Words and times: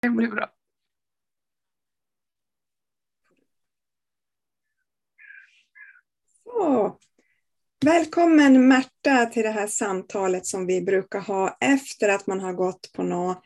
Det 0.00 0.08
blir 0.08 0.28
bra. 0.28 0.50
Så. 6.44 6.98
Välkommen 7.84 8.68
Märta 8.68 9.26
till 9.26 9.42
det 9.42 9.50
här 9.50 9.66
samtalet 9.66 10.46
som 10.46 10.66
vi 10.66 10.80
brukar 10.80 11.20
ha 11.20 11.56
efter 11.60 12.08
att 12.08 12.26
man 12.26 12.40
har 12.40 12.52
gått 12.52 12.92
på 12.92 13.02
något 13.02 13.42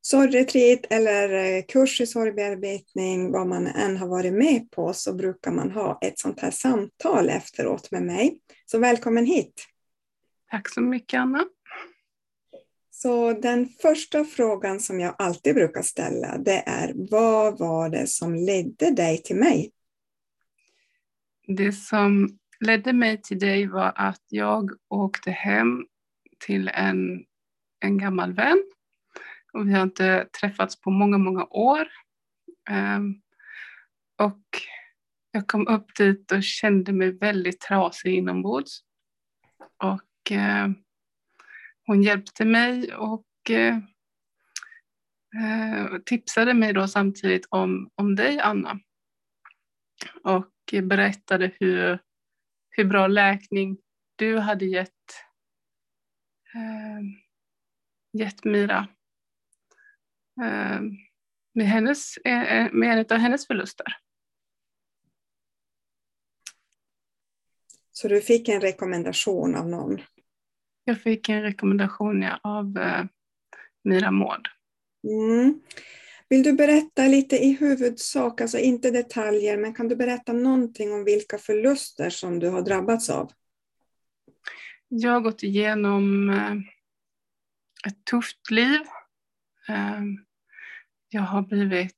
sorgretreat 0.00 0.80
eller 0.90 1.32
eh, 1.32 1.64
kurs 1.68 2.00
i 2.00 2.06
sorgbearbetning, 2.06 3.32
vad 3.32 3.46
man 3.46 3.66
än 3.66 3.96
har 3.96 4.08
varit 4.08 4.32
med 4.32 4.70
på, 4.70 4.92
så 4.92 5.14
brukar 5.14 5.50
man 5.50 5.70
ha 5.70 5.98
ett 6.00 6.18
sånt 6.18 6.40
här 6.40 6.50
samtal 6.50 7.28
efteråt 7.28 7.90
med 7.90 8.02
mig. 8.02 8.40
Så 8.66 8.78
välkommen 8.78 9.26
hit! 9.26 9.66
Tack 10.50 10.68
så 10.68 10.80
mycket 10.80 11.18
Anna. 11.18 11.44
Så 13.02 13.32
den 13.32 13.68
första 13.68 14.24
frågan 14.24 14.80
som 14.80 15.00
jag 15.00 15.14
alltid 15.18 15.54
brukar 15.54 15.82
ställa, 15.82 16.38
det 16.38 16.62
är 16.66 16.92
vad 17.10 17.58
var 17.58 17.88
det 17.88 18.06
som 18.06 18.34
ledde 18.34 18.90
dig 18.90 19.22
till 19.22 19.36
mig? 19.36 19.72
Det 21.46 21.72
som 21.72 22.38
ledde 22.60 22.92
mig 22.92 23.22
till 23.22 23.38
dig 23.38 23.66
var 23.66 23.92
att 23.96 24.22
jag 24.28 24.70
åkte 24.88 25.30
hem 25.30 25.86
till 26.46 26.68
en, 26.68 27.24
en 27.80 27.98
gammal 27.98 28.32
vän 28.32 28.62
och 29.52 29.68
vi 29.68 29.72
har 29.72 29.82
inte 29.82 30.28
träffats 30.40 30.80
på 30.80 30.90
många, 30.90 31.18
många 31.18 31.44
år. 31.44 31.88
Um, 32.70 33.22
och 34.18 34.42
jag 35.30 35.46
kom 35.46 35.68
upp 35.68 35.94
dit 35.96 36.32
och 36.32 36.42
kände 36.42 36.92
mig 36.92 37.12
väldigt 37.12 37.60
trasig 37.60 38.14
inombords. 38.14 38.80
Och 39.76 40.30
ehm, 40.30 40.74
hon 41.88 42.02
hjälpte 42.02 42.44
mig 42.44 42.94
och 42.94 43.26
eh, 43.50 43.76
eh, 45.36 45.98
tipsade 46.06 46.54
mig 46.54 46.72
då 46.72 46.88
samtidigt 46.88 47.46
om, 47.50 47.90
om 47.94 48.16
dig, 48.16 48.40
Anna. 48.40 48.80
Och 50.24 50.52
berättade 50.82 51.52
hur, 51.60 51.98
hur 52.70 52.84
bra 52.84 53.06
läkning 53.06 53.78
du 54.16 54.38
hade 54.38 54.66
gett, 54.66 54.90
eh, 56.54 57.00
gett 58.12 58.44
Mira 58.44 58.88
med, 61.54 61.66
hennes, 61.66 62.18
med 62.72 62.98
en 62.98 63.04
av 63.10 63.18
hennes 63.18 63.46
förluster. 63.46 63.86
Så 67.92 68.08
du 68.08 68.20
fick 68.20 68.48
en 68.48 68.60
rekommendation 68.60 69.54
av 69.54 69.68
någon? 69.68 70.00
Jag 70.88 71.00
fick 71.00 71.28
en 71.28 71.42
rekommendation 71.42 72.24
av 72.42 72.78
eh, 72.78 73.04
Mira 73.84 74.10
Mård. 74.10 74.48
Mm. 75.04 75.60
Vill 76.28 76.42
du 76.42 76.52
berätta 76.52 77.06
lite 77.06 77.36
i 77.36 77.52
huvudsak, 77.52 78.40
alltså 78.40 78.58
inte 78.58 78.90
detaljer, 78.90 79.56
men 79.56 79.74
kan 79.74 79.88
du 79.88 79.96
berätta 79.96 80.32
någonting 80.32 80.92
om 80.92 81.04
vilka 81.04 81.38
förluster 81.38 82.10
som 82.10 82.38
du 82.38 82.48
har 82.48 82.62
drabbats 82.62 83.10
av? 83.10 83.32
Jag 84.88 85.12
har 85.12 85.20
gått 85.20 85.42
igenom 85.42 86.30
eh, 86.30 86.52
ett 87.88 88.04
tufft 88.10 88.50
liv. 88.50 88.80
Eh, 89.68 90.02
jag 91.08 91.22
har 91.22 91.42
blivit 91.42 91.94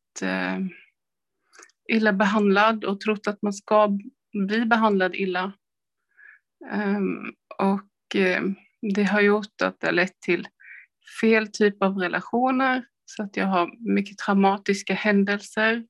illa 1.89 2.13
behandlad 2.13 2.85
och 2.85 3.01
trott 3.01 3.27
att 3.27 3.43
man 3.43 3.53
ska 3.53 3.99
bli 4.47 4.67
behandlad 4.67 5.15
illa. 5.15 5.53
Och 7.59 8.17
det 8.95 9.05
har 9.05 9.21
gjort 9.21 9.63
att 9.63 9.81
det 9.81 9.87
har 9.87 9.93
lett 9.93 10.21
till 10.21 10.49
fel 11.21 11.49
typ 11.49 11.83
av 11.83 11.99
relationer 11.99 12.85
så 13.05 13.23
att 13.23 13.37
jag 13.37 13.47
har 13.47 13.95
mycket 13.95 14.19
traumatiska 14.19 14.95
händelser. 14.95 15.85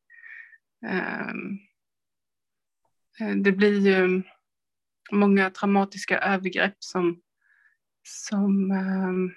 Ehm, 0.86 1.58
eh, 3.20 3.36
det 3.36 3.52
blir 3.52 3.86
ju 3.86 4.22
många 5.12 5.50
traumatiska 5.50 6.18
övergrepp 6.18 6.76
som, 6.78 7.20
som 8.02 8.70
ehm, 8.70 9.30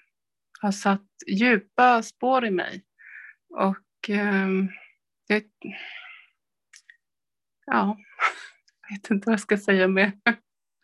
har 0.60 0.72
satt 0.72 1.08
djupa 1.28 2.04
spår 2.04 2.46
i 2.46 2.52
mig. 2.52 2.84
Och 3.50 4.10
ehm, 4.10 4.70
det, 5.28 5.46
ja, 7.66 7.98
jag 8.82 8.96
vet 8.96 9.10
inte 9.10 9.26
vad 9.26 9.34
jag 9.34 9.40
ska 9.40 9.58
säga 9.58 9.88
mer. 9.88 10.12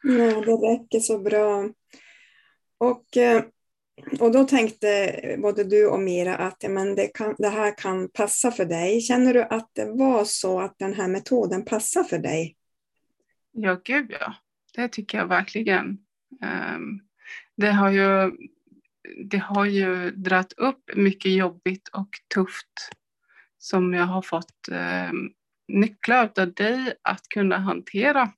Ja, 0.04 0.42
det 0.42 0.52
räcker 0.52 1.00
så 1.00 1.20
bra. 1.20 1.70
Och, 2.80 3.18
eh, 3.18 3.44
och 4.20 4.32
då 4.32 4.44
tänkte 4.44 5.36
både 5.42 5.64
du 5.64 5.88
och 5.88 6.00
Mira 6.00 6.36
att 6.36 6.64
men 6.70 6.96
det, 6.96 7.08
kan, 7.08 7.36
det 7.38 7.50
här 7.50 7.78
kan 7.78 8.10
passa 8.10 8.52
för 8.52 8.66
dig. 8.66 9.02
Känner 9.02 9.34
du 9.34 9.44
att 9.44 9.70
det 9.74 9.86
var 9.86 10.26
så 10.26 10.60
att 10.60 10.80
den 10.80 10.94
här 10.94 11.08
metoden 11.08 11.66
passar 11.66 12.04
för 12.04 12.18
dig? 12.18 12.56
Ja, 13.52 13.82
gud 13.84 14.16
ja. 14.20 14.34
Det 14.74 14.88
tycker 14.88 15.18
jag 15.18 15.28
verkligen. 15.28 15.98
Ehm, 16.42 17.00
det 17.56 17.72
har 17.72 17.90
ju 17.92 18.32
det 19.26 19.38
har 19.38 19.66
ju 19.66 20.12
dragit 20.12 20.54
upp 20.54 20.90
mycket 20.96 21.32
jobbigt 21.32 21.88
och 21.88 22.10
tufft 22.34 22.90
som 23.58 23.94
jag 23.94 24.06
har 24.06 24.22
fått 24.22 24.68
ehm, 24.72 25.30
nycklar 25.68 26.32
av 26.40 26.54
dig 26.54 26.94
att 27.02 27.28
kunna 27.30 27.58
hantera. 27.58 28.32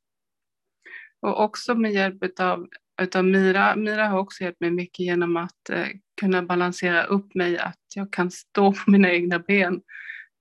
Och 1.19 1.43
också 1.43 1.75
med 1.75 1.91
hjälp 1.93 2.39
av 2.39 2.67
utav 3.03 3.25
Mira. 3.25 3.75
Mira 3.75 4.07
har 4.07 4.19
också 4.19 4.43
hjälpt 4.43 4.61
mig 4.61 4.71
mycket 4.71 4.99
genom 4.99 5.37
att 5.37 5.69
eh, 5.69 5.87
kunna 6.21 6.43
balansera 6.43 7.03
upp 7.03 7.35
mig, 7.35 7.57
att 7.57 7.79
jag 7.95 8.13
kan 8.13 8.31
stå 8.31 8.73
på 8.73 8.91
mina 8.91 9.11
egna 9.11 9.39
ben. 9.39 9.81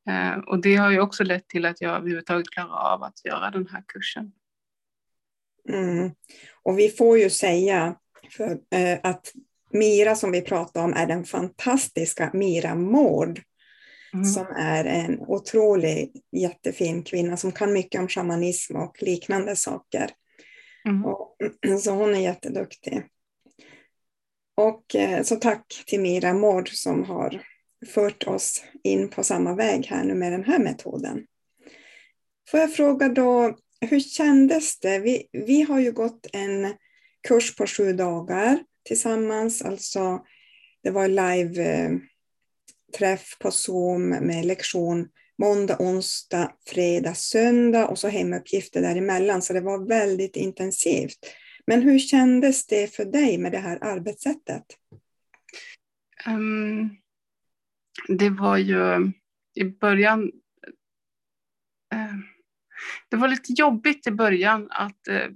Eh, 0.08 0.38
och 0.38 0.62
det 0.62 0.76
har 0.76 0.90
ju 0.90 1.00
också 1.00 1.24
lett 1.24 1.48
till 1.48 1.66
att 1.66 1.80
jag 1.80 1.96
överhuvudtaget 1.96 2.50
klarar 2.50 2.94
av 2.94 3.02
att 3.02 3.24
göra 3.24 3.50
den 3.50 3.66
här 3.66 3.82
kursen. 3.86 4.32
Mm. 5.68 6.10
Och 6.62 6.78
vi 6.78 6.88
får 6.88 7.18
ju 7.18 7.30
säga 7.30 7.96
för, 8.30 8.50
eh, 8.50 8.98
att 9.02 9.32
Mira 9.72 10.14
som 10.14 10.32
vi 10.32 10.42
pratade 10.42 10.84
om 10.84 10.92
är 10.92 11.06
den 11.06 11.24
fantastiska 11.24 12.30
Mira 12.32 12.74
Mård. 12.74 13.40
Mm. 14.12 14.24
Som 14.24 14.46
är 14.46 14.84
en 14.84 15.20
otrolig 15.20 16.22
jättefin 16.32 17.02
kvinna 17.02 17.36
som 17.36 17.52
kan 17.52 17.72
mycket 17.72 18.00
om 18.00 18.08
shamanism 18.08 18.76
och 18.76 19.02
liknande 19.02 19.56
saker. 19.56 20.10
Mm. 20.90 21.04
Och, 21.04 21.36
så 21.80 21.90
hon 21.90 22.14
är 22.14 22.20
jätteduktig. 22.20 23.02
Och 24.56 24.94
eh, 24.94 25.22
så 25.22 25.36
tack 25.36 25.82
till 25.86 26.00
Mira 26.00 26.32
Mård 26.32 26.68
som 26.68 27.04
har 27.04 27.42
fört 27.86 28.26
oss 28.26 28.64
in 28.82 29.08
på 29.08 29.24
samma 29.24 29.54
väg 29.54 29.86
här 29.86 30.04
nu 30.04 30.14
med 30.14 30.32
den 30.32 30.44
här 30.44 30.58
metoden. 30.58 31.26
Får 32.50 32.60
jag 32.60 32.74
fråga 32.74 33.08
då, 33.08 33.56
hur 33.80 34.00
kändes 34.00 34.80
det? 34.80 34.98
Vi, 34.98 35.28
vi 35.32 35.62
har 35.62 35.80
ju 35.80 35.92
gått 35.92 36.26
en 36.32 36.74
kurs 37.28 37.56
på 37.56 37.66
sju 37.66 37.92
dagar 37.92 38.64
tillsammans. 38.84 39.62
Alltså, 39.62 40.24
det 40.82 40.90
var 40.90 41.08
live-träff 41.08 42.02
eh, 43.02 43.38
på 43.40 43.50
Zoom 43.50 44.08
med 44.08 44.44
lektion 44.44 45.08
måndag, 45.40 45.76
onsdag, 45.80 46.52
fredag, 46.66 47.14
söndag 47.14 47.88
och 47.88 47.98
så 47.98 48.08
hemuppgifter 48.08 48.82
däremellan. 48.82 49.42
Så 49.42 49.52
det 49.52 49.60
var 49.60 49.88
väldigt 49.88 50.36
intensivt. 50.36 51.18
Men 51.66 51.82
hur 51.82 51.98
kändes 51.98 52.66
det 52.66 52.94
för 52.94 53.04
dig 53.04 53.38
med 53.38 53.52
det 53.52 53.58
här 53.58 53.78
arbetssättet? 53.84 54.64
Um, 56.26 56.96
det 58.08 58.30
var 58.30 58.56
ju 58.56 59.12
i 59.54 59.64
början 59.64 60.22
uh, 61.94 62.16
det 63.08 63.16
var 63.16 63.28
lite 63.28 63.52
jobbigt 63.52 64.06
i 64.06 64.10
början 64.10 64.68
att 64.70 65.08
uh, 65.10 65.26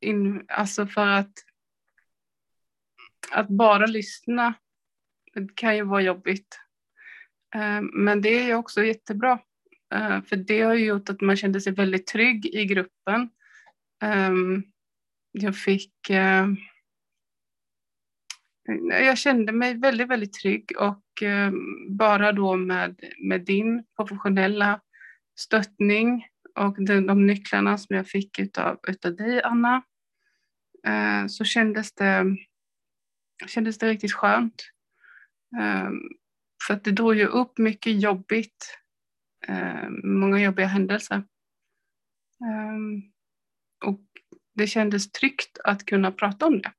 in, 0.00 0.44
alltså 0.48 0.86
för 0.86 1.06
att 1.06 1.32
att 3.30 3.48
bara 3.48 3.86
lyssna 3.86 4.54
kan 5.54 5.76
ju 5.76 5.84
vara 5.84 6.02
jobbigt. 6.02 6.58
Ehm, 7.54 7.90
men 7.94 8.20
det 8.20 8.28
är 8.28 8.46
ju 8.46 8.54
också 8.54 8.84
jättebra. 8.84 9.38
Eh, 9.92 10.22
för 10.22 10.36
det 10.36 10.62
har 10.62 10.74
gjort 10.74 11.08
att 11.08 11.20
man 11.20 11.36
kände 11.36 11.60
sig 11.60 11.72
väldigt 11.72 12.06
trygg 12.06 12.46
i 12.46 12.64
gruppen. 12.64 13.30
Ehm, 14.02 14.62
jag 15.32 15.56
fick... 15.56 16.10
Eh, 16.10 16.46
jag 18.90 19.18
kände 19.18 19.52
mig 19.52 19.78
väldigt, 19.78 20.08
väldigt 20.08 20.32
trygg 20.32 20.72
och 20.78 21.22
eh, 21.22 21.52
bara 21.88 22.32
då 22.32 22.56
med, 22.56 23.00
med 23.18 23.40
din 23.44 23.84
professionella 23.96 24.80
stöttning 25.38 26.26
och 26.58 26.84
de, 26.84 27.06
de 27.06 27.26
nycklarna 27.26 27.78
som 27.78 27.96
jag 27.96 28.08
fick 28.08 28.38
utav, 28.38 28.80
utav 28.88 29.16
dig, 29.16 29.42
Anna, 29.42 29.82
så 31.28 31.44
kändes 31.44 31.92
det 31.92 32.36
kändes 33.46 33.78
det 33.78 33.88
riktigt 33.88 34.12
skönt. 34.12 34.62
Ehm, 35.60 36.00
för 36.66 36.74
att 36.74 36.84
det 36.84 36.92
drog 36.92 37.14
ju 37.14 37.26
upp 37.26 37.58
mycket 37.58 38.02
jobbigt, 38.02 38.81
Ehm, 39.48 40.20
många 40.20 40.40
jobbiga 40.40 40.66
händelser. 40.66 41.24
Um, 42.40 43.02
och 43.84 44.00
det 44.54 44.66
kändes 44.66 45.12
tryggt 45.12 45.58
att 45.64 45.84
kunna 45.86 46.12
prata 46.12 46.46
om 46.46 46.62
det. 46.62 46.72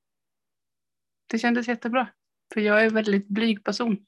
Det 1.26 1.38
kändes 1.38 1.68
jättebra, 1.68 2.08
för 2.54 2.60
jag 2.60 2.80
är 2.80 2.86
en 2.86 2.94
väldigt 2.94 3.28
blyg 3.28 3.64
person. 3.64 4.06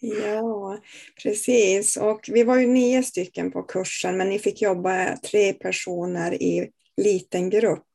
Ja, 0.00 0.78
precis. 1.22 1.96
Och 1.96 2.20
vi 2.32 2.44
var 2.44 2.58
ju 2.58 2.66
nio 2.66 3.02
stycken 3.02 3.50
på 3.50 3.62
kursen, 3.62 4.16
men 4.16 4.28
ni 4.28 4.38
fick 4.38 4.62
jobba 4.62 5.16
tre 5.16 5.52
personer 5.52 6.42
i 6.42 6.70
liten 6.96 7.50
grupp. 7.50 7.86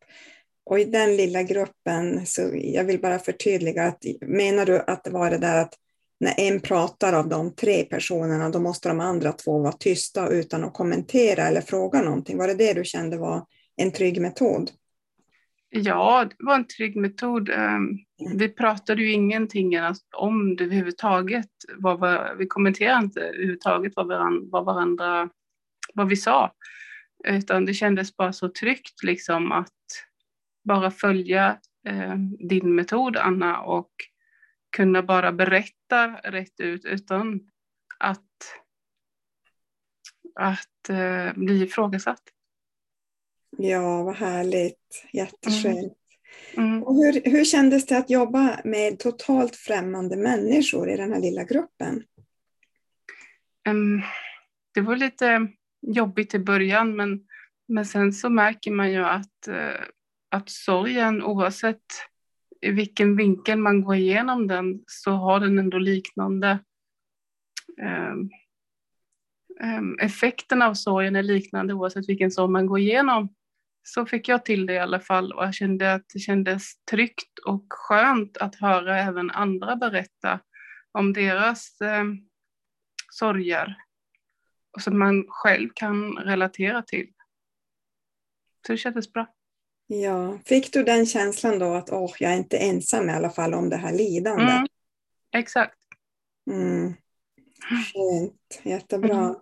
Och 0.63 0.79
i 0.79 0.85
den 0.85 1.17
lilla 1.17 1.43
gruppen, 1.43 2.25
så 2.25 2.51
jag 2.53 2.83
vill 2.83 3.01
bara 3.01 3.19
förtydliga, 3.19 3.83
att, 3.83 4.03
menar 4.21 4.65
du 4.65 4.79
att 4.79 5.03
det 5.03 5.09
var 5.09 5.31
det 5.31 5.37
där 5.37 5.61
att 5.61 5.73
när 6.19 6.33
en 6.38 6.60
pratar 6.60 7.13
av 7.13 7.30
de 7.30 7.56
tre 7.56 7.83
personerna, 7.83 8.50
då 8.50 8.60
måste 8.60 8.89
de 8.89 9.00
andra 9.00 9.31
två 9.31 9.60
vara 9.60 9.71
tysta 9.71 10.30
utan 10.30 10.63
att 10.63 10.74
kommentera 10.74 11.44
eller 11.44 11.62
fråga 11.62 12.01
någonting. 12.01 12.38
Var 12.38 12.48
det 12.48 12.54
det 12.54 12.74
du 12.74 12.83
kände 12.83 13.18
var 13.18 13.45
en 13.75 13.92
trygg 13.92 14.21
metod? 14.21 14.71
Ja, 15.69 16.25
det 16.30 16.36
var 16.39 16.56
en 16.56 16.68
trygg 16.68 16.95
metod. 16.95 17.50
Ehm, 17.50 17.98
vi 18.36 18.50
pratade 18.50 19.01
ju 19.01 19.12
ingenting 19.12 19.74
om 20.16 20.56
det 20.56 20.63
överhuvudtaget. 20.63 21.50
Vi 22.38 22.48
kommenterade 22.48 23.04
inte 23.04 23.21
överhuvudtaget 23.21 23.94
vad 23.95 24.07
varandra, 24.07 24.48
vad, 24.51 24.66
varandra, 24.66 25.30
vad 25.94 26.10
vi 26.10 26.16
sa. 26.16 26.54
Utan 27.27 27.66
det 27.66 27.74
kändes 27.74 28.18
bara 28.18 28.33
så 28.33 28.50
tryggt 28.50 29.04
liksom 29.04 29.51
att 29.51 29.74
bara 30.63 30.92
följa 30.92 31.57
eh, 31.88 32.16
din 32.50 32.75
metod, 32.75 33.18
Anna, 33.18 33.62
och 33.62 33.92
kunna 34.69 35.04
bara 35.04 35.31
berätta 35.31 36.07
rätt 36.07 36.60
ut 36.60 36.86
utan 36.86 37.39
att, 38.00 38.56
att 40.36 40.89
eh, 40.89 41.33
bli 41.36 41.63
ifrågasatt. 41.63 42.24
Ja, 43.57 44.04
vad 44.04 44.16
härligt. 44.16 45.06
Jätteskönt. 45.13 45.77
Mm. 45.77 45.89
Mm. 46.57 46.83
Och 46.83 46.95
hur, 46.95 47.21
hur 47.31 47.45
kändes 47.45 47.86
det 47.86 47.98
att 47.98 48.10
jobba 48.10 48.62
med 48.63 49.00
totalt 49.00 49.56
främmande 49.56 50.18
människor 50.18 50.89
i 50.89 50.98
den 50.98 51.13
här 51.13 51.19
lilla 51.19 51.44
gruppen? 51.44 52.04
Um, 53.69 54.01
det 54.74 54.81
var 54.81 54.95
lite 54.95 55.48
jobbigt 55.81 56.33
i 56.33 56.39
början, 56.39 56.95
men, 56.95 57.27
men 57.68 57.86
sen 57.86 58.13
så 58.13 58.30
märker 58.30 58.71
man 58.71 58.92
ju 58.92 59.06
att, 59.06 59.48
uh, 59.48 59.86
att 60.30 60.50
sorgen, 60.50 61.24
oavsett 61.24 61.86
i 62.61 62.71
vilken 62.71 63.15
vinkel 63.15 63.59
man 63.59 63.81
går 63.81 63.95
igenom 63.95 64.47
den, 64.47 64.83
så 64.88 65.11
har 65.11 65.39
den 65.39 65.59
ändå 65.59 65.77
liknande 65.77 66.59
um, 67.81 68.29
um, 69.77 70.00
effekten 70.00 70.61
av 70.61 70.73
sorgen 70.73 71.15
är 71.15 71.23
liknande 71.23 71.73
oavsett 71.73 72.09
vilken 72.09 72.31
sorg 72.31 72.51
man 72.51 72.65
går 72.65 72.79
igenom 72.79 73.35
så 73.83 74.06
fick 74.06 74.27
jag 74.27 74.45
till 74.45 74.65
det 74.65 74.73
i 74.73 74.79
alla 74.79 75.00
fall 75.00 75.31
och 75.31 75.44
jag 75.44 75.53
kände 75.53 75.94
att 75.94 76.06
det 76.13 76.19
kändes 76.19 76.83
tryggt 76.91 77.39
och 77.45 77.65
skönt 77.69 78.38
att 78.38 78.56
höra 78.56 79.00
även 79.00 79.31
andra 79.31 79.75
berätta 79.75 80.39
om 80.91 81.13
deras 81.13 81.81
eh, 81.81 82.03
sorger 83.11 83.75
och 84.71 84.81
som 84.81 85.00
man 85.00 85.25
själv 85.29 85.69
kan 85.75 86.17
relatera 86.17 86.81
till. 86.81 87.13
Så 88.67 88.71
det 88.73 88.77
kändes 88.77 89.13
bra. 89.13 89.27
Ja, 89.91 90.39
fick 90.45 90.74
du 90.74 90.83
den 90.83 91.06
känslan 91.06 91.59
då 91.59 91.74
att 91.74 91.89
åh, 91.89 92.12
jag 92.19 92.31
är 92.31 92.38
inte 92.38 92.57
ensam 92.57 93.09
i 93.09 93.13
alla 93.13 93.30
fall 93.30 93.53
om 93.53 93.69
det 93.69 93.77
här 93.77 93.94
lidandet? 93.94 94.50
Mm, 94.50 94.68
exakt. 95.33 95.77
Mm. 96.51 96.94
Fint, 97.94 98.62
jättebra. 98.63 99.19
Mm. 99.19 99.36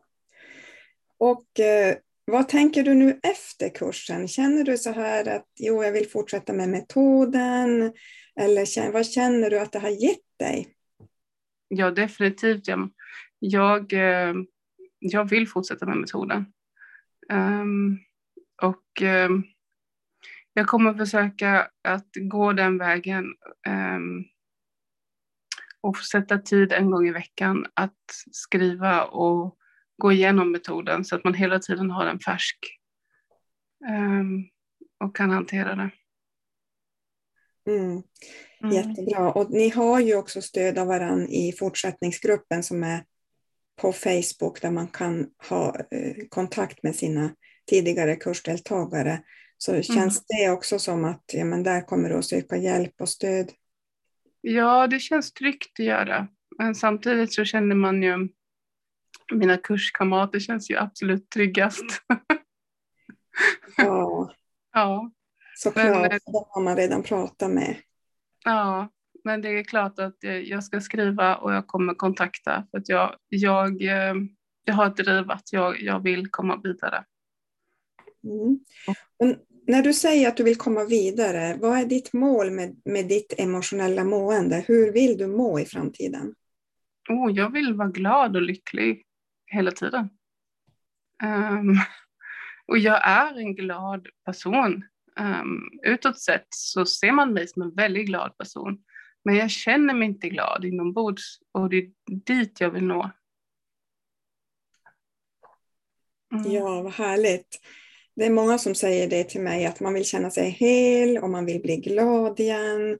Och 1.18 1.60
eh, 1.60 1.96
vad 2.26 2.48
tänker 2.48 2.84
du 2.84 2.94
nu 2.94 3.20
efter 3.24 3.70
kursen? 3.70 4.28
Känner 4.28 4.64
du 4.64 4.78
så 4.78 4.92
här 4.92 5.28
att 5.28 5.48
jo, 5.56 5.84
jag 5.84 5.92
vill 5.92 6.10
fortsätta 6.10 6.54
med 6.54 6.70
metoden? 6.70 7.94
Eller 8.40 8.92
vad 8.92 9.06
känner 9.06 9.50
du 9.50 9.60
att 9.60 9.72
det 9.72 9.80
har 9.80 10.04
gett 10.04 10.38
dig? 10.40 10.74
Ja, 11.68 11.92
definitivt. 11.92 12.68
Jag, 12.68 12.90
jag, 13.40 13.94
eh, 13.94 14.34
jag 15.00 15.30
vill 15.30 15.48
fortsätta 15.48 15.86
med 15.86 15.98
metoden. 15.98 16.46
Um, 17.32 18.00
och 18.62 19.02
um, 19.02 19.44
jag 20.57 20.68
kommer 20.68 20.94
försöka 20.94 21.69
att 21.83 22.07
gå 22.15 22.54
den 22.54 22.77
vägen 22.77 23.25
um, 23.68 24.25
och 25.81 25.98
sätta 25.98 26.38
tid 26.38 26.71
en 26.71 26.92
gång 26.92 27.07
i 27.07 27.12
veckan 27.12 27.65
att 27.74 28.04
skriva 28.31 29.04
och 29.04 29.57
gå 29.98 30.12
igenom 30.12 30.51
metoden 30.51 31.06
så 31.06 31.15
att 31.15 31.24
man 31.24 31.33
hela 31.33 31.59
tiden 31.59 31.92
har 31.92 32.06
den 32.06 32.19
färsk 32.19 32.57
um, 33.89 34.50
och 35.00 35.15
kan 35.15 35.30
hantera 35.30 35.75
det. 35.75 35.89
Mm. 37.71 38.04
mm. 38.63 38.75
Jättebra. 38.75 39.31
Och 39.31 39.51
ni 39.51 39.69
har 39.69 40.00
ju 40.00 40.15
också 40.15 40.42
stöd 40.42 40.77
av 40.77 40.88
varandra 40.88 41.27
i 41.27 41.54
fortsättningsgruppen 41.59 42.63
som 42.63 42.83
är 42.83 43.06
på 43.75 43.94
Facebook 43.94 44.62
där 44.62 44.71
man 44.71 44.88
kan 44.88 45.30
ha 45.50 45.75
eh, 45.92 46.15
kontakt 46.30 46.83
med 46.83 46.95
sina 46.95 47.36
tidigare 47.69 48.15
kursdeltagare. 48.15 49.24
Så 49.57 49.71
mm. 49.71 49.83
känns 49.83 50.25
det 50.27 50.50
också 50.50 50.80
som 50.80 51.06
att 51.06 51.24
ja, 51.33 51.45
men 51.45 51.63
där 51.63 51.81
kommer 51.81 52.09
du 52.09 52.15
att 52.15 52.25
söka 52.25 52.57
hjälp 52.57 53.01
och 53.01 53.09
stöd? 53.09 53.51
Ja, 54.42 54.88
det 54.88 55.00
känns 55.00 55.33
tryggt 55.33 55.80
att 55.80 55.86
göra. 55.86 56.27
Men 56.57 56.75
samtidigt 56.75 57.33
så 57.33 57.45
känner 57.45 57.75
man 57.75 58.04
ju 58.04 58.27
mina 59.33 59.57
kurskamrater 59.57 60.39
känns 60.39 60.69
ju 60.69 60.77
absolut 60.77 61.30
tryggast. 61.30 61.86
ja, 63.77 64.31
ja. 64.74 65.12
såklart. 65.56 65.86
Men, 65.86 66.12
eh, 66.12 66.18
de 66.25 66.45
har 66.50 66.62
man 66.62 66.75
redan 66.75 67.04
pratat 67.04 67.51
med. 67.51 67.75
Ja, 68.45 68.89
men 69.24 69.42
det 69.42 69.50
är 69.50 69.63
klart 69.63 70.00
att 70.00 70.18
jag 70.44 70.63
ska 70.63 70.81
skriva 70.81 71.36
och 71.36 71.54
jag 71.54 71.68
kommer 71.68 71.94
kontakta 71.94 72.68
för 72.71 72.77
att 72.77 72.89
jag, 72.89 73.15
jag, 73.27 73.81
eh, 73.81 74.13
jag 74.63 74.74
har 74.74 74.88
ett 74.88 74.98
driv 74.98 75.31
att 75.31 75.54
jag, 75.54 75.81
jag 75.81 76.04
vill 76.04 76.27
komma 76.31 76.62
vidare. 76.63 77.06
Mm. 78.24 78.60
när 79.68 79.81
du 79.81 79.94
säger 79.94 80.28
att 80.28 80.38
du 80.38 80.44
vill 80.44 80.58
komma 80.58 80.86
vidare, 80.86 81.58
vad 81.62 81.80
är 81.80 81.86
ditt 81.86 82.14
mål 82.14 82.52
med, 82.52 82.81
med 82.86 83.08
ditt 83.08 83.34
emotionella 83.38 84.04
mående? 84.04 84.64
Hur 84.68 84.92
vill 84.92 85.18
du 85.18 85.28
må 85.28 85.60
i 85.60 85.66
framtiden? 85.66 86.36
Oh, 87.10 87.31
jag 87.31 87.52
vill 87.52 87.74
vara 87.74 87.90
glad 87.90 88.36
och 88.36 88.42
lycklig 88.42 89.04
hela 89.46 89.72
tiden. 89.72 90.10
Um, 91.24 91.75
och 92.68 92.78
jag 92.78 93.08
är 93.08 93.40
en 93.40 93.56
glad 93.56 94.08
person. 94.25 94.84
Um, 95.19 95.80
utåt 95.84 96.19
sett 96.19 96.48
så 96.50 96.86
ser 96.86 97.12
man 97.12 97.34
mig 97.34 97.48
som 97.48 97.62
en 97.62 97.75
väldigt 97.75 98.06
glad 98.06 98.38
person. 98.38 98.84
Men 99.24 99.36
jag 99.36 99.52
känner 99.52 99.94
mig 99.94 100.08
inte 100.08 100.30
glad 100.30 100.66
inombords 100.66 101.40
och 101.52 101.69
det 101.69 101.78
är 101.78 101.92
dit 102.25 102.62
jag 102.62 102.69
vill 102.69 102.84
nå. 102.84 103.12
Mm. 106.33 106.52
Ja, 106.52 106.81
vad 106.81 106.94
härligt. 106.94 107.62
Det 108.18 108.26
är 108.26 108.30
många 108.30 108.57
som 108.57 108.76
säger 108.76 109.09
det 109.09 109.24
till 109.24 109.42
mig, 109.42 109.66
att 109.66 109.80
man 109.80 109.94
vill 109.94 110.06
känna 110.06 110.31
sig 110.31 110.50
hel 110.50 111.18
och 111.18 111.30
man 111.30 111.45
vill 111.45 111.62
bli 111.62 111.78
glad 111.78 112.40
igen 112.40 112.97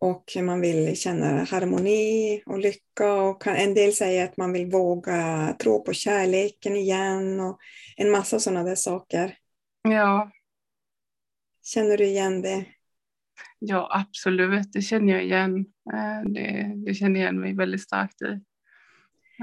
och 0.00 0.24
man 0.42 0.60
vill 0.60 0.96
känna 0.96 1.44
harmoni 1.44 2.42
och 2.46 2.58
lycka. 2.58 3.12
Och 3.12 3.46
en 3.46 3.74
del 3.74 3.92
säger 3.92 4.24
att 4.24 4.36
man 4.36 4.52
vill 4.52 4.70
våga 4.70 5.54
tro 5.58 5.84
på 5.84 5.92
kärleken 5.92 6.76
igen 6.76 7.40
och 7.40 7.58
en 7.96 8.10
massa 8.10 8.38
sådana 8.38 8.64
där 8.64 8.74
saker. 8.74 9.36
Ja. 9.82 10.30
Känner 11.64 11.96
du 11.96 12.04
igen 12.04 12.42
det? 12.42 12.64
Ja, 13.58 13.88
absolut. 13.90 14.72
Det 14.72 14.82
känner 14.82 15.12
jag 15.12 15.24
igen. 15.24 15.66
Eh, 15.94 16.30
det, 16.30 16.72
det 16.86 16.94
känner 16.94 17.20
jag 17.20 17.26
igen 17.26 17.40
mig 17.40 17.54
väldigt 17.54 17.82
starkt 17.82 18.22
i. 18.22 18.40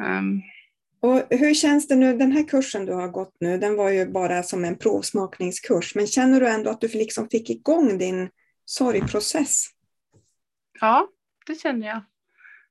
Um. 0.01 0.41
Och 1.05 1.27
hur 1.29 1.53
känns 1.53 1.87
det 1.87 1.95
nu, 1.95 2.17
den 2.17 2.31
här 2.31 2.47
kursen 2.47 2.85
du 2.85 2.93
har 2.93 3.07
gått 3.07 3.37
nu, 3.39 3.57
den 3.57 3.75
var 3.75 3.89
ju 3.89 4.05
bara 4.05 4.43
som 4.43 4.65
en 4.65 4.77
provsmakningskurs, 4.77 5.95
men 5.95 6.07
känner 6.07 6.39
du 6.39 6.49
ändå 6.49 6.69
att 6.69 6.81
du 6.81 6.87
liksom 6.87 7.29
fick 7.29 7.49
igång 7.49 7.97
din 7.97 8.29
sorgprocess? 8.65 9.67
Ja, 10.81 11.07
det 11.45 11.55
känner 11.55 11.87
jag. 11.87 12.01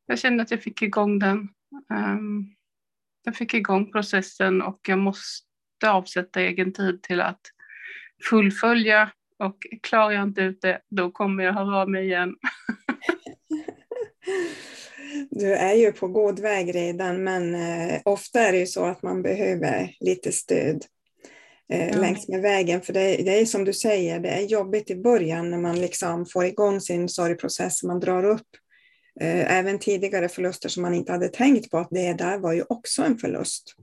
Jag 0.06 0.18
känner 0.18 0.44
att 0.44 0.50
jag 0.50 0.62
fick 0.62 0.82
igång 0.82 1.18
den. 1.18 1.48
Um, 1.90 2.54
jag 3.24 3.36
fick 3.36 3.54
igång 3.54 3.92
processen 3.92 4.62
och 4.62 4.80
jag 4.88 4.98
måste 4.98 5.46
avsätta 5.86 6.40
egen 6.40 6.72
tid 6.72 7.02
till 7.02 7.20
att 7.20 7.40
fullfölja 8.30 9.10
och 9.38 9.66
klarar 9.82 10.10
jag 10.10 10.22
inte 10.22 10.40
ut 10.40 10.62
det, 10.62 10.80
då 10.90 11.10
kommer 11.10 11.44
jag 11.44 11.52
höra 11.52 11.80
av 11.80 11.90
mig 11.90 12.04
igen. 12.04 12.36
du 15.30 15.54
är 15.54 15.74
ju 15.74 15.92
på 15.92 16.08
god 16.08 16.40
väg 16.40 16.74
redan, 16.74 17.24
men 17.24 17.54
eh, 17.54 18.00
ofta 18.04 18.40
är 18.40 18.52
det 18.52 18.58
ju 18.58 18.66
så 18.66 18.84
att 18.84 19.02
man 19.02 19.22
behöver 19.22 19.96
lite 20.00 20.32
stöd 20.32 20.84
eh, 21.72 21.88
ja. 21.88 22.00
längs 22.00 22.28
med 22.28 22.42
vägen. 22.42 22.80
För 22.80 22.92
det, 22.92 23.16
det, 23.16 23.40
är 23.40 23.46
som 23.46 23.64
du 23.64 23.72
säger, 23.72 24.20
det 24.20 24.28
är 24.28 24.40
jobbigt 24.40 24.90
i 24.90 24.96
början 24.96 25.50
när 25.50 25.58
man 25.58 25.80
liksom 25.80 26.26
får 26.26 26.44
igång 26.44 26.80
sin 26.80 27.08
sorgprocess, 27.08 27.82
man 27.82 28.00
drar 28.00 28.24
upp 28.24 28.48
eh, 29.20 29.58
även 29.58 29.78
tidigare 29.78 30.28
förluster 30.28 30.68
som 30.68 30.82
man 30.82 30.94
inte 30.94 31.12
hade 31.12 31.28
tänkt 31.28 31.70
på 31.70 31.78
att 31.78 31.90
det 31.90 32.12
där 32.12 32.38
var 32.38 32.52
ju 32.52 32.64
också 32.68 33.02
en 33.02 33.18
förlust. 33.18 33.74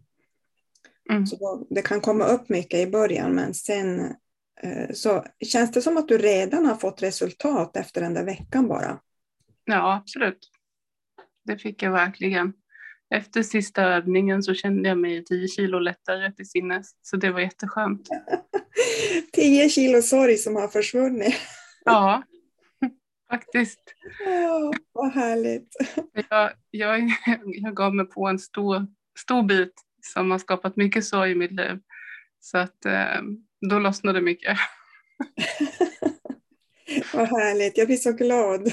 Mm. 1.09 1.25
Så 1.25 1.35
då, 1.35 1.67
det 1.69 1.81
kan 1.81 2.01
komma 2.01 2.25
upp 2.25 2.49
mycket 2.49 2.79
i 2.79 2.91
början, 2.91 3.35
men 3.35 3.53
sen 3.53 3.99
eh, 4.63 4.91
så 4.93 5.25
känns 5.45 5.71
det 5.71 5.81
som 5.81 5.97
att 5.97 6.07
du 6.07 6.17
redan 6.17 6.65
har 6.65 6.75
fått 6.75 7.03
resultat 7.03 7.77
efter 7.77 8.01
den 8.01 8.13
där 8.13 8.23
veckan 8.23 8.67
bara. 8.67 8.99
Ja, 9.65 9.95
absolut. 9.95 10.49
Det 11.43 11.57
fick 11.57 11.83
jag 11.83 11.91
verkligen. 11.91 12.53
efter 13.15 13.43
sista 13.43 13.83
övningen 13.83 14.43
så 14.43 14.53
kände 14.53 14.89
jag 14.89 14.97
mig 14.97 15.23
10 15.25 15.47
kilo 15.47 15.79
lättare 15.79 16.31
till 16.31 16.49
sinnes. 16.49 16.91
Så 17.01 17.17
det 17.17 17.31
var 17.31 17.39
jätteskönt. 17.39 18.09
10 19.33 19.69
kilo 19.69 20.01
sorg 20.01 20.37
som 20.37 20.55
har 20.55 20.67
försvunnit. 20.67 21.35
Ja, 21.85 22.23
faktiskt. 23.31 23.95
Ja, 24.25 24.73
vad 24.91 25.11
härligt. 25.11 25.75
Jag, 26.29 26.51
jag, 26.71 26.99
jag 27.45 27.75
gav 27.75 27.95
mig 27.95 28.05
på 28.05 28.27
en 28.27 28.39
stor, 28.39 28.87
stor 29.19 29.43
bit 29.43 29.73
som 30.01 30.31
har 30.31 30.39
skapat 30.39 30.75
mycket 30.75 31.05
sorg 31.05 31.31
i 31.31 31.35
mitt 31.35 31.51
liv. 31.51 31.79
Så 32.39 32.57
att 32.57 32.85
eh, 32.85 33.21
då 33.69 33.79
lossnade 33.79 34.21
mycket. 34.21 34.57
Vad 37.13 37.27
härligt, 37.27 37.77
jag 37.77 37.87
blir 37.87 37.97
så 37.97 38.11
glad. 38.11 38.71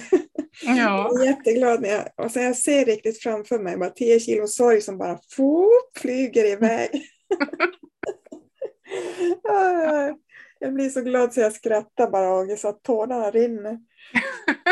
Ja. 0.63 1.11
Jag 1.13 1.23
är 1.23 1.27
jätteglad 1.27 1.81
när 1.81 1.89
jag, 1.89 2.09
alltså 2.17 2.41
jag 2.41 2.57
ser 2.57 2.85
riktigt 2.85 3.23
framför 3.23 3.59
mig 3.59 3.77
bara 3.77 3.91
10 3.91 4.21
kilo 4.21 4.47
sorg 4.47 4.81
som 4.81 4.99
bara 4.99 5.19
fort, 5.31 5.99
flyger 5.99 6.45
iväg. 6.45 6.91
jag 10.59 10.75
blir 10.75 10.89
så 10.91 11.01
glad 11.01 11.35
så 11.35 11.41
jag 11.41 11.53
skrattar 11.53 12.11
bara 12.11 12.31
och 12.31 12.59
så 12.59 12.69
att 12.69 12.83
tårarna 12.83 13.31
rinner. 13.31 13.79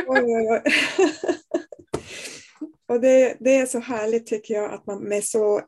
Oj, 0.06 0.22
oj, 0.22 0.48
oj. 0.50 0.62
Och 2.88 3.00
det, 3.00 3.36
det 3.40 3.56
är 3.56 3.66
så 3.66 3.80
härligt 3.80 4.26
tycker 4.26 4.54
jag 4.54 4.72
att 4.72 4.86
man 4.86 5.02
med 5.02 5.24
så 5.24 5.60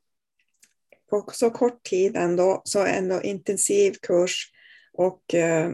på 1.10 1.24
så 1.32 1.50
kort 1.50 1.82
tid 1.82 2.16
ändå, 2.16 2.62
så 2.64 2.84
ändå 2.84 3.22
intensiv 3.22 3.94
kurs 4.02 4.50
och 4.92 5.34
eh, 5.34 5.72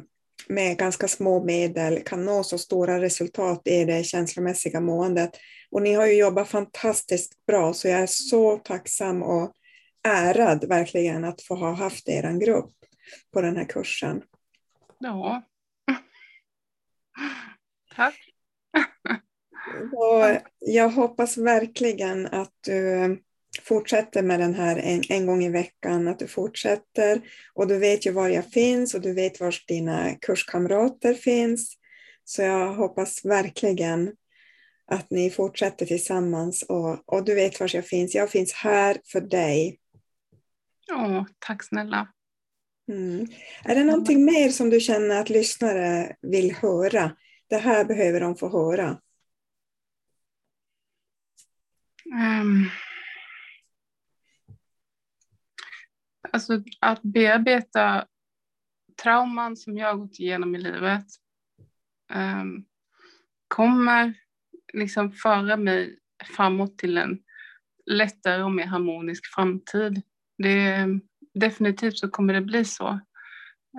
med 0.49 0.79
ganska 0.79 1.09
små 1.09 1.45
medel 1.45 2.03
kan 2.05 2.25
nå 2.25 2.43
så 2.43 2.59
stora 2.59 3.01
resultat 3.01 3.63
i 3.65 3.85
det 3.85 4.05
känslomässiga 4.05 4.81
måendet. 4.81 5.31
Och 5.71 5.83
ni 5.83 5.95
har 5.95 6.07
ju 6.07 6.13
jobbat 6.13 6.49
fantastiskt 6.49 7.47
bra 7.47 7.73
så 7.73 7.89
jag 7.89 8.01
är 8.01 8.07
så 8.07 8.57
tacksam 8.57 9.23
och 9.23 9.53
ärad 10.09 10.65
verkligen 10.69 11.25
att 11.25 11.43
få 11.43 11.55
ha 11.55 11.73
haft 11.73 12.09
er 12.09 12.41
grupp 12.41 12.75
på 13.33 13.41
den 13.41 13.57
här 13.57 13.65
kursen. 13.65 14.23
Ja. 14.99 15.43
Tack. 17.97 18.15
Och 19.93 20.51
jag 20.59 20.89
hoppas 20.89 21.37
verkligen 21.37 22.27
att 22.27 22.53
du 22.67 23.19
fortsätter 23.63 24.23
med 24.23 24.41
den 24.41 24.55
här 24.55 24.77
en, 24.77 25.03
en 25.09 25.27
gång 25.27 25.45
i 25.45 25.49
veckan, 25.49 26.09
att 26.09 26.19
du 26.19 26.27
fortsätter 26.27 27.21
och 27.55 27.67
du 27.67 27.79
vet 27.79 28.07
ju 28.07 28.13
var 28.13 28.29
jag 28.29 28.51
finns 28.51 28.95
och 28.95 29.01
du 29.01 29.13
vet 29.13 29.41
var 29.41 29.55
dina 29.69 30.15
kurskamrater 30.15 31.15
finns. 31.15 31.77
Så 32.25 32.43
jag 32.43 32.75
hoppas 32.75 33.25
verkligen 33.25 34.13
att 34.87 35.11
ni 35.11 35.31
fortsätter 35.31 35.87
tillsammans 35.87 36.63
och, 36.63 37.15
och 37.15 37.25
du 37.25 37.35
vet 37.35 37.61
var 37.61 37.71
jag 37.75 37.87
finns. 37.87 38.15
Jag 38.15 38.31
finns 38.31 38.53
här 38.53 38.97
för 39.13 39.21
dig. 39.21 39.79
Ja, 40.87 41.27
tack 41.39 41.63
snälla. 41.63 42.09
Mm. 42.89 43.27
Är 43.65 43.75
det 43.75 43.85
någonting 43.85 44.25
mer 44.25 44.49
som 44.49 44.71
du 44.71 44.81
känner 44.81 45.21
att 45.21 45.31
lyssnare 45.31 46.17
vill 46.23 46.53
höra? 46.53 47.17
Det 47.47 47.57
här 47.57 47.85
behöver 47.85 48.21
de 48.21 48.37
få 48.37 48.49
höra. 48.49 48.99
Um, 52.41 52.71
alltså 56.35 56.62
att 56.81 57.03
bearbeta 57.03 58.07
trauman 59.03 59.57
som 59.57 59.79
jag 59.79 59.88
har 59.88 59.95
gått 59.95 60.21
igenom 60.21 60.55
i 60.55 60.59
livet 60.59 61.05
um, 62.14 62.64
kommer 63.49 64.14
liksom 64.73 65.12
föra 65.12 65.57
mig 65.57 65.99
framåt 66.37 66.79
till 66.79 66.99
en 66.99 67.19
lättare 67.87 68.43
och 68.43 68.53
mer 68.53 68.67
harmonisk 68.67 69.35
framtid. 69.35 70.03
Det, 70.38 70.87
definitivt 71.35 71.99
så 71.99 72.09
kommer 72.09 72.35
det 72.35 72.41
bli 72.41 72.64
så. 72.64 73.00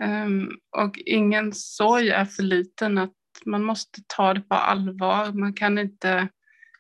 Um, 0.04 0.60
och 0.78 0.98
ingen 1.06 1.54
sorg 1.54 2.10
är 2.10 2.26
för 2.26 2.44
liten, 2.44 2.98
att 2.98 3.14
man 3.46 3.64
måste 3.64 4.02
ta 4.08 4.34
det 4.34 4.42
på 4.42 4.56
allvar. 4.56 5.32
Man 5.32 5.54
kan 5.54 5.78
inte 5.78 6.28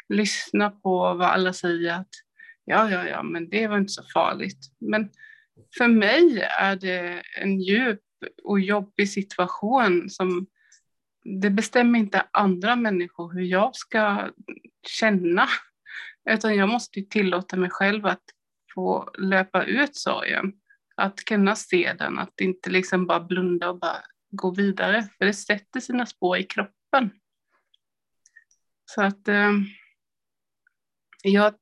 lyssna 0.09 0.69
på 0.69 1.13
vad 1.13 1.27
alla 1.27 1.53
säger 1.53 1.93
att 1.93 2.09
ja, 2.65 2.89
ja, 2.89 3.07
ja, 3.07 3.23
men 3.23 3.49
det 3.49 3.67
var 3.67 3.77
inte 3.77 3.93
så 3.93 4.03
farligt. 4.13 4.59
Men 4.79 5.09
för 5.77 5.87
mig 5.87 6.41
är 6.59 6.75
det 6.75 7.23
en 7.41 7.61
djup 7.61 8.01
och 8.43 8.59
jobbig 8.59 9.09
situation 9.09 10.09
som 10.09 10.47
det 11.23 11.49
bestämmer 11.49 11.99
inte 11.99 12.27
andra 12.31 12.75
människor 12.75 13.33
hur 13.33 13.41
jag 13.41 13.75
ska 13.75 14.31
känna, 14.87 15.47
utan 16.29 16.55
jag 16.55 16.69
måste 16.69 17.01
tillåta 17.01 17.57
mig 17.57 17.69
själv 17.69 18.05
att 18.05 18.23
få 18.73 19.11
löpa 19.17 19.63
ut 19.63 19.95
sorgen, 19.95 20.53
att 20.95 21.25
kunna 21.25 21.55
se 21.55 21.93
den, 21.93 22.19
att 22.19 22.41
inte 22.41 22.69
liksom 22.69 23.07
bara 23.07 23.19
blunda 23.19 23.69
och 23.69 23.79
bara 23.79 24.01
gå 24.31 24.51
vidare, 24.51 25.09
för 25.17 25.25
det 25.25 25.33
sätter 25.33 25.79
sina 25.79 26.05
spår 26.05 26.37
i 26.37 26.43
kroppen. 26.43 27.09
Så 28.85 29.01
att 29.01 29.27
eh, 29.27 29.51
jag, 31.23 31.53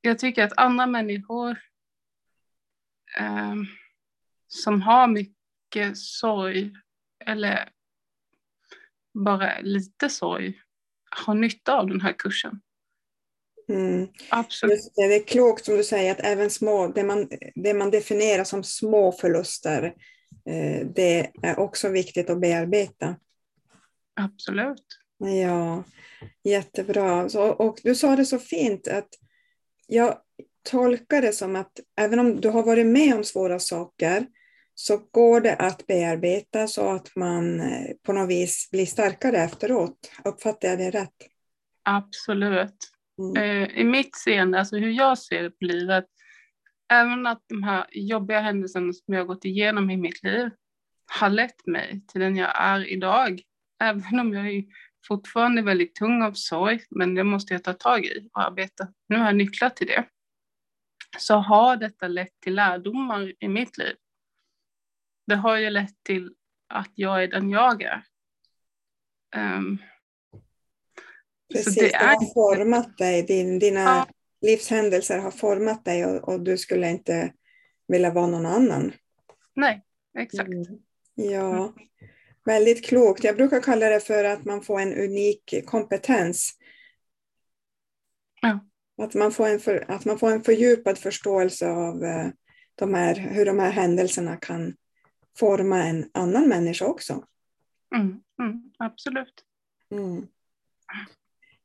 jag 0.00 0.18
tycker 0.18 0.44
att 0.44 0.58
andra 0.58 0.86
människor 0.86 1.50
eh, 3.18 3.54
som 4.48 4.82
har 4.82 5.08
mycket 5.08 5.98
sorg 5.98 6.72
eller 7.26 7.68
bara 9.14 9.60
lite 9.60 10.08
sorg 10.08 10.60
har 11.10 11.34
nytta 11.34 11.74
av 11.74 11.86
den 11.86 12.00
här 12.00 12.12
kursen. 12.18 12.60
Mm. 13.68 14.08
Absolut. 14.28 14.92
Det, 14.96 15.08
det, 15.08 15.14
är 15.14 15.26
klokt 15.26 15.64
som 15.64 15.76
du 15.76 15.84
säger 15.84 16.12
att 16.12 16.20
även 16.20 16.50
små, 16.50 16.88
det 16.88 17.04
man, 17.04 17.28
det 17.54 17.74
man 17.74 17.90
definierar 17.90 18.44
som 18.44 18.64
små 18.64 19.12
förluster, 19.12 19.84
eh, 20.46 20.86
det 20.94 21.30
är 21.42 21.58
också 21.58 21.88
viktigt 21.88 22.30
att 22.30 22.40
bearbeta. 22.40 23.16
Absolut. 24.14 24.84
Ja, 25.18 25.84
jättebra. 26.44 27.28
Så, 27.28 27.42
och 27.42 27.78
du 27.82 27.94
sa 27.94 28.16
det 28.16 28.24
så 28.24 28.38
fint 28.38 28.88
att 28.88 29.08
jag 29.90 30.18
tolkar 30.70 31.22
det 31.22 31.32
som 31.32 31.56
att 31.56 31.72
även 31.96 32.18
om 32.18 32.40
du 32.40 32.48
har 32.48 32.62
varit 32.62 32.86
med 32.86 33.14
om 33.14 33.24
svåra 33.24 33.58
saker 33.58 34.26
så 34.74 34.96
går 35.10 35.40
det 35.40 35.56
att 35.56 35.86
bearbeta 35.86 36.66
så 36.66 36.88
att 36.88 37.16
man 37.16 37.60
eh, 37.60 37.90
på 38.02 38.12
något 38.12 38.28
vis 38.28 38.68
blir 38.70 38.86
starkare 38.86 39.36
efteråt. 39.36 40.12
Uppfattar 40.24 40.68
jag 40.68 40.78
det 40.78 40.90
rätt? 40.90 41.16
Absolut. 41.82 42.76
Mm. 43.18 43.62
Eh, 43.62 43.80
I 43.80 43.84
mitt 43.84 44.16
seende, 44.16 44.58
alltså 44.58 44.76
hur 44.76 44.90
jag 44.90 45.18
ser 45.18 45.50
på 45.50 45.64
livet, 45.64 46.06
även 46.92 47.26
att 47.26 47.44
de 47.48 47.62
här 47.62 47.86
jobbiga 47.90 48.40
händelserna 48.40 48.92
som 48.92 49.14
jag 49.14 49.20
har 49.20 49.26
gått 49.26 49.44
igenom 49.44 49.90
i 49.90 49.96
mitt 49.96 50.22
liv 50.22 50.50
har 51.18 51.30
lett 51.30 51.66
mig 51.66 52.00
till 52.08 52.20
den 52.20 52.36
jag 52.36 52.50
är 52.54 52.92
idag. 52.92 53.42
Även 53.82 54.20
om 54.20 54.34
jag 54.34 54.64
fortfarande 55.08 55.62
väldigt 55.62 55.94
tung 55.94 56.22
av 56.22 56.32
sorg, 56.32 56.80
men 56.90 57.14
det 57.14 57.24
måste 57.24 57.54
jag 57.54 57.64
ta 57.64 57.72
tag 57.72 58.04
i 58.04 58.28
och 58.32 58.42
arbeta. 58.42 58.88
Nu 59.08 59.16
har 59.16 59.26
jag 59.26 59.36
nycklar 59.36 59.70
till 59.70 59.86
det. 59.86 60.04
Så 61.18 61.34
har 61.34 61.76
detta 61.76 62.08
lett 62.08 62.40
till 62.40 62.54
lärdomar 62.54 63.32
i 63.40 63.48
mitt 63.48 63.78
liv. 63.78 63.96
Det 65.26 65.34
har 65.34 65.56
ju 65.56 65.70
lett 65.70 66.02
till 66.02 66.34
att 66.68 66.90
jag 66.94 67.22
är 67.22 67.28
den 67.28 67.50
jag 67.50 67.82
är. 67.82 68.02
Um, 69.36 69.78
Precis, 71.52 71.74
det, 71.74 71.80
det 71.80 71.94
är... 71.94 72.06
har 72.06 72.34
format 72.34 72.98
dig, 72.98 73.22
din, 73.22 73.58
dina 73.58 73.80
ja. 73.80 74.08
livshändelser 74.40 75.18
har 75.18 75.30
format 75.30 75.84
dig 75.84 76.06
och, 76.06 76.28
och, 76.28 76.40
du 76.40 76.58
skulle 76.58 76.90
inte 76.90 77.32
vilja 77.88 78.10
vara 78.12 78.26
någon 78.26 78.46
annan. 78.46 78.92
Nej, 79.54 79.84
exakt. 80.18 80.48
Mm. 80.48 80.64
Ja, 81.14 81.74
väldigt 82.44 82.86
klokt. 82.86 83.24
Jag 83.24 83.36
brukar 83.36 83.60
kalla 83.60 83.88
det 83.88 84.00
för 84.00 84.24
att 84.24 84.44
man 84.44 84.62
får 84.62 84.80
en 84.80 84.94
unik 84.94 85.54
kompetens. 85.66 86.52
Ja. 88.42 88.60
Att, 89.02 89.14
man 89.14 89.32
får 89.32 89.48
en 89.48 89.60
för, 89.60 89.90
att 89.90 90.04
man 90.04 90.18
får 90.18 90.30
en 90.30 90.42
fördjupad 90.42 90.98
förståelse 90.98 91.70
av 91.70 92.02
uh, 92.02 92.28
de 92.74 92.94
här, 92.94 93.14
hur 93.14 93.46
de 93.46 93.58
här 93.58 93.70
händelserna 93.70 94.36
kan 94.36 94.74
forma 95.38 95.82
en 95.82 96.10
annan 96.14 96.48
människa 96.48 96.86
också. 96.86 97.24
Mm, 97.94 98.20
mm, 98.40 98.72
absolut. 98.78 99.44
Mm. 99.90 100.26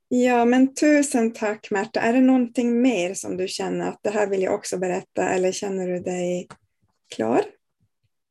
Ja, 0.08 0.46
men 0.46 0.74
tusen 0.74 1.34
tack 1.34 1.72
Märta. 1.72 2.00
Är 2.00 2.14
det 2.14 2.22
någonting 2.22 2.82
mer 2.82 3.14
som 3.14 3.38
du 3.38 3.48
känner 3.48 3.90
att 3.90 4.00
det 4.04 4.10
här 4.10 4.28
vill 4.28 4.42
jag 4.42 4.54
också 4.54 4.78
berätta 4.78 5.30
eller 5.30 5.52
känner 5.52 5.88
du 5.88 6.00
dig 6.00 6.48
klar? 7.16 7.42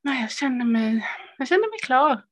Nej, 0.03 0.21
jag 0.21 0.31
känner 0.31 0.65
mig, 0.65 1.07
jag 1.39 1.49
känner 1.49 1.71
mig 1.71 1.79
klar. 1.83 2.23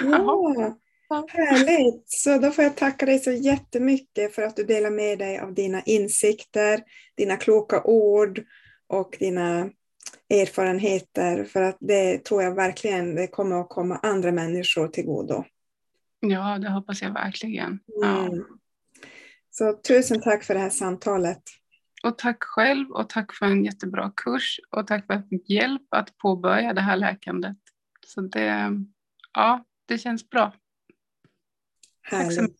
Ja, 0.00 1.26
härligt. 1.28 2.04
Så 2.06 2.38
då 2.38 2.50
får 2.50 2.64
jag 2.64 2.76
tacka 2.76 3.06
dig 3.06 3.18
så 3.18 3.32
jättemycket 3.32 4.34
för 4.34 4.42
att 4.42 4.56
du 4.56 4.64
delar 4.64 4.90
med 4.90 5.18
dig 5.18 5.38
av 5.38 5.54
dina 5.54 5.82
insikter, 5.82 6.82
dina 7.16 7.36
kloka 7.36 7.82
ord 7.82 8.44
och 8.86 9.16
dina 9.18 9.70
erfarenheter. 10.30 11.44
För 11.44 11.62
att 11.62 11.76
det 11.80 12.24
tror 12.24 12.42
jag 12.42 12.54
verkligen 12.54 13.14
det 13.14 13.26
kommer 13.26 13.60
att 13.60 13.68
komma 13.68 13.96
andra 13.96 14.32
människor 14.32 14.88
till 14.88 15.04
godo. 15.04 15.44
Ja, 16.20 16.58
det 16.58 16.70
hoppas 16.70 17.02
jag 17.02 17.12
verkligen. 17.12 17.80
Ja. 17.86 18.26
Mm. 18.26 18.44
Så 19.50 19.72
tusen 19.72 20.20
tack 20.20 20.44
för 20.44 20.54
det 20.54 20.60
här 20.60 20.70
samtalet. 20.70 21.42
Och 22.02 22.18
tack 22.18 22.42
själv 22.42 22.90
och 22.90 23.08
tack 23.08 23.34
för 23.34 23.46
en 23.46 23.64
jättebra 23.64 24.12
kurs 24.16 24.60
och 24.70 24.86
tack 24.86 25.06
för 25.06 25.14
att 25.14 25.20
jag 25.20 25.28
fick 25.28 25.50
hjälp 25.50 25.86
att 25.90 26.18
påbörja 26.18 26.72
det 26.72 26.80
här 26.80 26.96
läkandet. 26.96 27.56
Så 28.06 28.20
det, 28.20 28.70
ja, 29.34 29.64
det 29.90 29.98
känns 29.98 30.30
bra. 30.30 30.52
Härligt. 32.02 32.38
Tack 32.38 32.50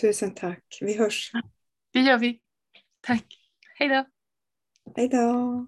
Tusen 0.00 0.34
tack. 0.34 0.78
Vi 0.80 0.98
hörs. 0.98 1.32
Det 1.90 2.00
gör 2.00 2.18
vi. 2.18 2.40
Tack. 3.00 3.24
Hej 3.74 3.88
då. 3.88 4.06
Hej 4.96 5.08
då. 5.08 5.66